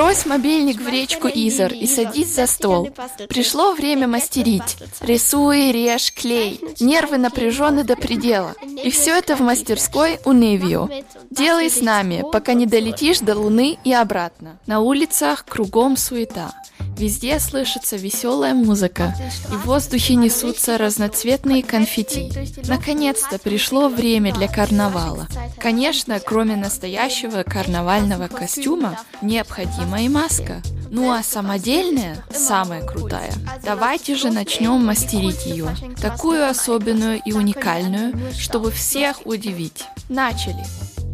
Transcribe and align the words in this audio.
Брось 0.00 0.24
мобильник 0.24 0.80
в 0.80 0.88
речку 0.88 1.28
Изор 1.28 1.74
и 1.74 1.86
садись 1.86 2.34
за 2.34 2.46
стол. 2.46 2.88
Пришло 3.28 3.74
время 3.74 4.08
мастерить. 4.08 4.78
Рисуй, 5.02 5.72
режь, 5.72 6.14
клей. 6.14 6.58
Нервы 6.80 7.18
напряжены 7.18 7.84
до 7.84 7.96
предела. 7.96 8.54
И 8.82 8.90
все 8.90 9.18
это 9.18 9.36
в 9.36 9.40
мастерской 9.40 10.18
у 10.24 10.32
Невио. 10.32 10.88
Делай 11.28 11.68
с 11.68 11.82
нами, 11.82 12.24
пока 12.32 12.54
не 12.54 12.64
долетишь 12.64 13.18
до 13.18 13.36
Луны 13.36 13.76
и 13.84 13.92
обратно. 13.92 14.58
На 14.66 14.80
улицах 14.80 15.44
кругом 15.44 15.98
суета. 15.98 16.54
Везде 17.00 17.40
слышится 17.40 17.96
веселая 17.96 18.52
музыка, 18.52 19.16
и 19.50 19.54
в 19.54 19.64
воздухе 19.64 20.16
несутся 20.16 20.76
разноцветные 20.76 21.62
конфетти. 21.62 22.30
Наконец-то 22.68 23.38
пришло 23.38 23.88
время 23.88 24.34
для 24.34 24.48
карнавала. 24.48 25.26
Конечно, 25.58 26.20
кроме 26.20 26.56
настоящего 26.56 27.42
карнавального 27.42 28.28
костюма, 28.28 29.00
необходима 29.22 30.02
и 30.02 30.10
маска. 30.10 30.60
Ну 30.90 31.10
а 31.10 31.22
самодельная 31.22 32.22
самая 32.30 32.86
крутая. 32.86 33.32
Давайте 33.64 34.14
же 34.14 34.30
начнем 34.30 34.84
мастерить 34.84 35.46
ее. 35.46 35.74
Такую 36.02 36.46
особенную 36.46 37.18
и 37.24 37.32
уникальную, 37.32 38.12
чтобы 38.38 38.70
всех 38.70 39.24
удивить. 39.24 39.84
Начали! 40.10 40.66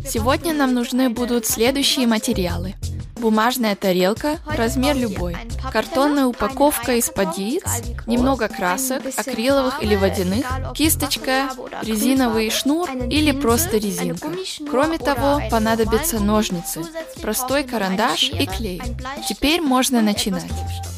Сегодня 0.04 0.52
нам 0.52 0.74
нужны 0.74 1.10
будут 1.10 1.46
следующие 1.46 2.08
материалы. 2.08 2.74
Бумажная 3.16 3.74
тарелка, 3.74 4.38
размер 4.46 4.96
любой. 4.96 5.36
Картонная 5.72 6.26
упаковка 6.26 6.96
из-под 6.96 7.38
яиц, 7.38 7.64
немного 8.06 8.48
красок, 8.48 9.02
акриловых 9.16 9.82
или 9.82 9.96
водяных, 9.96 10.44
кисточка, 10.74 11.48
резиновый 11.82 12.50
шнур 12.50 12.90
или 12.90 13.32
просто 13.32 13.78
резинка. 13.78 14.28
Кроме 14.70 14.98
того, 14.98 15.40
понадобятся 15.50 16.20
ножницы, 16.20 16.84
простой 17.22 17.64
карандаш 17.64 18.30
и 18.30 18.46
клей. 18.46 18.82
Теперь 19.28 19.60
можно 19.60 20.02
начинать. 20.02 20.44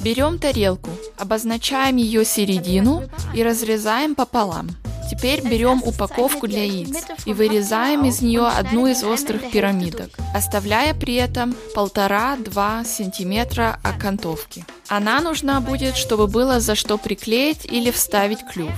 Берем 0.02 0.38
тарелку, 0.38 0.90
обозначаем 1.18 1.96
ее 1.96 2.24
середину 2.24 3.04
и 3.34 3.42
разрезаем 3.42 4.14
пополам. 4.14 4.70
Теперь 5.18 5.42
берем 5.42 5.82
упаковку 5.84 6.46
для 6.46 6.62
яиц 6.62 7.04
и 7.26 7.34
вырезаем 7.34 8.04
из 8.04 8.22
нее 8.22 8.46
одну 8.46 8.86
из 8.86 9.02
острых 9.02 9.50
пирамидок, 9.50 10.10
оставляя 10.32 10.94
при 10.94 11.16
этом 11.16 11.56
1,5-2 11.74 12.84
сантиметра 12.84 13.80
окантовки. 13.82 14.64
Она 14.86 15.20
нужна 15.20 15.60
будет, 15.60 15.96
чтобы 15.96 16.28
было 16.28 16.60
за 16.60 16.76
что 16.76 16.98
приклеить 16.98 17.66
или 17.66 17.90
вставить 17.90 18.46
клюв. 18.46 18.70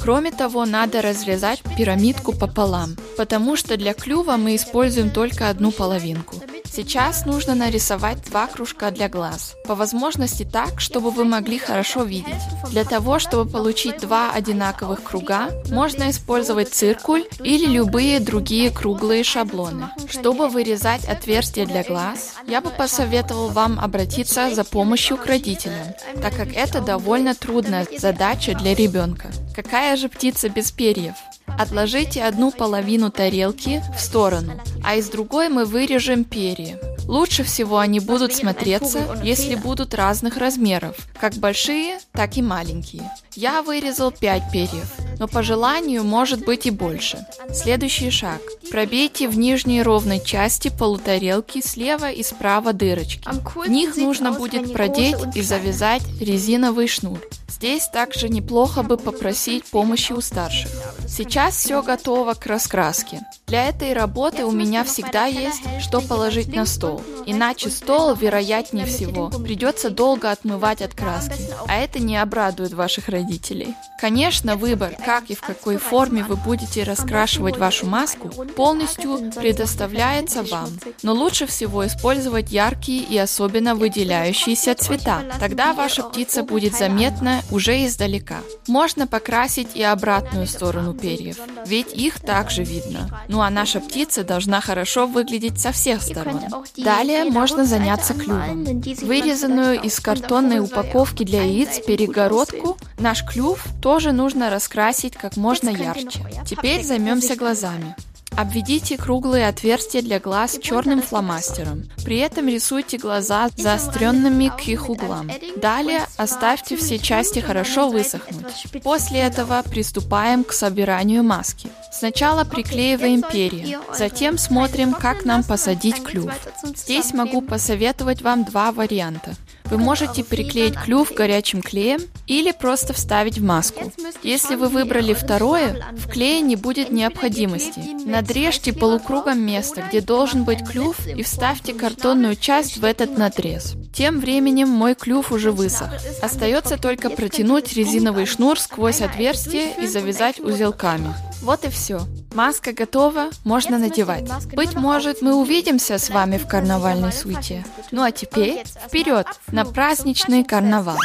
Кроме 0.00 0.30
того, 0.30 0.66
надо 0.66 1.02
разрезать 1.02 1.62
пирамидку 1.76 2.32
пополам, 2.32 2.96
потому 3.16 3.56
что 3.56 3.76
для 3.76 3.92
клюва 3.92 4.36
мы 4.36 4.54
используем 4.54 5.10
только 5.10 5.48
одну 5.48 5.72
половинку. 5.72 6.36
Сейчас 6.70 7.24
нужно 7.24 7.54
нарисовать 7.54 8.22
два 8.24 8.46
кружка 8.46 8.90
для 8.90 9.08
глаз. 9.08 9.54
По 9.64 9.74
возможности 9.74 10.44
так, 10.44 10.80
чтобы 10.80 11.10
вы 11.10 11.24
могли 11.24 11.58
хорошо 11.58 12.04
видеть. 12.04 12.34
Для 12.70 12.84
того, 12.84 13.18
чтобы 13.18 13.50
получить 13.50 13.98
два 13.98 14.30
одинаковых 14.32 15.02
круга, 15.02 15.50
можно 15.70 16.10
использовать 16.10 16.72
циркуль 16.72 17.24
или 17.42 17.66
любые 17.66 18.20
другие 18.20 18.70
круглые 18.70 19.24
шаблоны. 19.24 19.90
Чтобы 20.08 20.48
вырезать 20.48 21.04
отверстие 21.04 21.66
для 21.66 21.82
глаз, 21.82 22.34
я 22.46 22.60
бы 22.60 22.70
посоветовал 22.70 23.48
вам 23.48 23.80
обратиться 23.80 24.54
за 24.54 24.64
помощью 24.64 25.16
к 25.16 25.26
родителям, 25.26 25.94
так 26.20 26.36
как 26.36 26.52
это 26.52 26.80
довольно 26.80 27.34
трудная 27.34 27.86
задача 27.98 28.54
для 28.54 28.74
ребенка. 28.74 29.30
Какая 29.54 29.96
же 29.96 30.08
птица 30.08 30.48
без 30.48 30.70
перьев? 30.70 31.14
Отложите 31.58 32.22
одну 32.22 32.52
половину 32.52 33.10
тарелки 33.10 33.82
в 33.96 34.00
сторону, 34.00 34.52
а 34.84 34.94
из 34.94 35.08
другой 35.08 35.48
мы 35.48 35.64
вырежем 35.64 36.22
перья. 36.24 36.78
Лучше 37.08 37.42
всего 37.42 37.78
они 37.78 38.00
будут 38.00 38.34
смотреться, 38.34 39.18
если 39.24 39.54
будут 39.54 39.94
разных 39.94 40.36
размеров, 40.36 40.94
как 41.18 41.34
большие, 41.34 41.98
так 42.12 42.36
и 42.36 42.42
маленькие. 42.42 43.10
Я 43.34 43.62
вырезал 43.62 44.12
5 44.12 44.52
перьев, 44.52 44.92
но 45.18 45.26
по 45.26 45.42
желанию 45.42 46.04
может 46.04 46.44
быть 46.44 46.66
и 46.66 46.70
больше. 46.70 47.26
Следующий 47.52 48.10
шаг. 48.10 48.40
Пробейте 48.70 49.26
в 49.26 49.38
нижней 49.38 49.82
ровной 49.82 50.22
части 50.22 50.68
полутарелки 50.68 51.60
слева 51.66 52.10
и 52.10 52.22
справа 52.22 52.74
дырочки. 52.74 53.26
В 53.54 53.68
них 53.68 53.96
нужно 53.96 54.32
будет 54.32 54.72
продеть 54.72 55.16
и 55.34 55.40
завязать 55.40 56.02
резиновый 56.20 56.86
шнур. 56.88 57.20
Здесь 57.48 57.88
также 57.88 58.28
неплохо 58.28 58.82
бы 58.82 58.98
попросить 58.98 59.64
помощи 59.64 60.12
у 60.12 60.20
старших. 60.20 60.70
Сейчас 61.06 61.56
все 61.56 61.82
готово 61.82 62.34
к 62.34 62.46
раскраске. 62.46 63.20
Для 63.48 63.68
этой 63.68 63.94
работы 63.94 64.44
у 64.44 64.50
меня 64.50 64.84
всегда 64.84 65.24
есть, 65.24 65.62
что 65.80 66.02
положить 66.02 66.54
на 66.54 66.66
стол. 66.66 67.00
Иначе 67.24 67.70
стол, 67.70 68.14
вероятнее 68.14 68.84
всего, 68.84 69.30
придется 69.30 69.88
долго 69.88 70.30
отмывать 70.30 70.82
от 70.82 70.94
краски, 70.94 71.48
а 71.66 71.74
это 71.74 71.98
не 71.98 72.16
обрадует 72.18 72.74
ваших 72.74 73.08
родителей. 73.08 73.74
Конечно, 73.98 74.56
выбор, 74.56 74.94
как 75.04 75.30
и 75.30 75.34
в 75.34 75.40
какой 75.40 75.78
форме 75.78 76.22
вы 76.22 76.36
будете 76.36 76.84
раскрашивать 76.84 77.56
вашу 77.56 77.86
маску, 77.86 78.28
полностью 78.28 79.32
предоставляется 79.32 80.42
вам. 80.42 80.68
Но 81.02 81.14
лучше 81.14 81.46
всего 81.46 81.86
использовать 81.86 82.52
яркие 82.52 83.02
и 83.02 83.16
особенно 83.16 83.74
выделяющиеся 83.74 84.74
цвета. 84.74 85.22
Тогда 85.40 85.72
ваша 85.72 86.02
птица 86.02 86.42
будет 86.42 86.76
заметна 86.76 87.40
уже 87.50 87.84
издалека. 87.86 88.40
Можно 88.68 89.06
покрасить 89.06 89.74
и 89.74 89.82
обратную 89.82 90.46
сторону 90.46 90.94
перьев, 90.94 91.38
ведь 91.66 91.92
их 91.92 92.20
также 92.20 92.62
видно. 92.62 93.24
Ну 93.38 93.44
а 93.44 93.50
наша 93.50 93.78
птица 93.78 94.24
должна 94.24 94.60
хорошо 94.60 95.06
выглядеть 95.06 95.60
со 95.60 95.70
всех 95.70 96.02
сторон. 96.02 96.40
Далее 96.76 97.24
можно 97.26 97.64
заняться 97.64 98.12
клювом. 98.12 98.64
Вырезанную 99.02 99.80
из 99.80 100.00
картонной 100.00 100.58
упаковки 100.58 101.22
для 101.22 101.44
яиц 101.44 101.78
перегородку 101.86 102.76
наш 102.98 103.24
клюв 103.24 103.64
тоже 103.80 104.10
нужно 104.10 104.50
раскрасить 104.50 105.14
как 105.14 105.36
можно 105.36 105.68
ярче. 105.68 106.18
Теперь 106.44 106.82
займемся 106.82 107.36
глазами. 107.36 107.94
Обведите 108.38 108.96
круглые 108.96 109.48
отверстия 109.48 110.00
для 110.00 110.20
глаз 110.20 110.60
черным 110.62 111.02
фломастером. 111.02 111.88
При 112.04 112.18
этом 112.18 112.46
рисуйте 112.46 112.96
глаза 112.96 113.48
заостренными 113.56 114.52
к 114.56 114.68
их 114.68 114.88
углам. 114.88 115.28
Далее 115.56 116.06
оставьте 116.16 116.76
все 116.76 117.00
части 117.00 117.40
хорошо 117.40 117.88
высохнуть. 117.88 118.66
После 118.84 119.22
этого 119.22 119.64
приступаем 119.68 120.44
к 120.44 120.52
собиранию 120.52 121.24
маски. 121.24 121.68
Сначала 121.90 122.44
приклеиваем 122.44 123.22
перья, 123.22 123.80
затем 123.92 124.38
смотрим, 124.38 124.94
как 124.94 125.24
нам 125.24 125.42
посадить 125.42 126.00
клюв. 126.00 126.30
Здесь 126.62 127.12
могу 127.12 127.42
посоветовать 127.42 128.22
вам 128.22 128.44
два 128.44 128.70
варианта. 128.70 129.34
Вы 129.70 129.78
можете 129.78 130.24
приклеить 130.24 130.74
клюв 130.74 131.12
горячим 131.12 131.60
клеем 131.62 132.00
или 132.26 132.52
просто 132.52 132.94
вставить 132.94 133.38
в 133.38 133.44
маску. 133.44 133.92
Если 134.22 134.54
вы 134.54 134.68
выбрали 134.68 135.12
второе, 135.12 135.84
в 135.92 136.08
клее 136.08 136.40
не 136.40 136.56
будет 136.56 136.90
необходимости. 136.90 137.80
Надрежьте 138.06 138.72
полукругом 138.72 139.40
место, 139.40 139.84
где 139.88 140.00
должен 140.00 140.44
быть 140.44 140.66
клюв, 140.66 140.96
и 141.06 141.22
вставьте 141.22 141.74
картонную 141.74 142.36
часть 142.36 142.78
в 142.78 142.84
этот 142.84 143.18
надрез. 143.18 143.74
Тем 143.94 144.20
временем 144.20 144.68
мой 144.68 144.94
клюв 144.94 145.32
уже 145.32 145.52
высох. 145.52 145.88
Остается 146.22 146.78
только 146.78 147.10
протянуть 147.10 147.74
резиновый 147.74 148.26
шнур 148.26 148.58
сквозь 148.58 149.00
отверстие 149.00 149.74
и 149.82 149.86
завязать 149.86 150.40
узелками. 150.40 151.14
Вот 151.42 151.64
и 151.64 151.68
все. 151.68 152.00
Маска 152.38 152.72
готова, 152.72 153.30
можно 153.42 153.78
надевать. 153.78 154.30
Быть 154.54 154.76
может, 154.76 155.22
мы 155.22 155.34
увидимся 155.34 155.98
с 155.98 156.08
вами 156.08 156.38
в 156.38 156.46
карнавальной 156.46 157.10
суете. 157.10 157.64
Ну 157.90 158.04
а 158.04 158.12
теперь 158.12 158.62
вперед 158.64 159.26
на 159.50 159.64
праздничный 159.64 160.44
карнавал. 160.44 160.98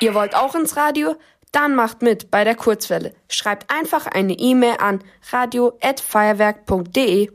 Ihr 0.00 0.14
wollt 0.14 0.34
auch 0.34 0.54
ins 0.54 0.74
Radio? 0.74 1.16
Dann 1.52 1.74
macht 1.74 2.00
mit 2.00 2.30
bei 2.30 2.44
der 2.44 2.54
Kurzwelle. 2.54 3.12
Schreibt 3.28 3.70
einfach 3.70 4.06
eine 4.06 4.32
E-Mail 4.32 4.76
an 4.78 5.02
radio@feuerwerk.de. 5.32 7.32